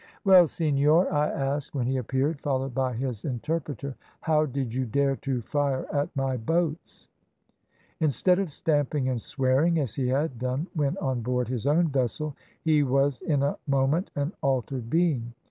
"`Well, 0.25 0.49
senor,' 0.49 1.13
I 1.13 1.29
asked 1.29 1.75
when 1.75 1.85
he 1.85 1.97
appeared, 1.97 2.41
followed 2.41 2.73
by 2.73 2.93
his 2.93 3.23
interpreter, 3.23 3.93
`how 4.25 4.51
did 4.51 4.73
you 4.73 4.87
dare 4.87 5.15
to 5.17 5.43
fire 5.43 5.85
at 5.93 6.09
my 6.15 6.37
boats?' 6.37 7.07
"Instead 7.99 8.39
of 8.39 8.51
stamping 8.51 9.09
and 9.09 9.21
swearing 9.21 9.77
as 9.77 9.93
he 9.93 10.07
had 10.07 10.39
done 10.39 10.65
when 10.73 10.97
on 10.97 11.21
board 11.21 11.49
his 11.49 11.67
own 11.67 11.89
vessel, 11.89 12.35
he 12.63 12.81
was 12.81 13.21
in 13.21 13.43
a 13.43 13.57
moment 13.67 14.09
an 14.15 14.33
altered 14.41 14.89
being. 14.89 15.35